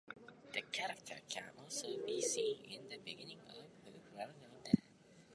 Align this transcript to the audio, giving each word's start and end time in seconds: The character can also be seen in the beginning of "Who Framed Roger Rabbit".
The 0.53 0.63
character 0.71 1.17
can 1.29 1.43
also 1.59 2.03
be 2.03 2.19
seen 2.23 2.63
in 2.65 2.89
the 2.89 2.97
beginning 3.05 3.37
of 3.49 3.53
"Who 3.83 3.91
Framed 3.91 4.01
Roger 4.17 4.33
Rabbit". 4.65 4.81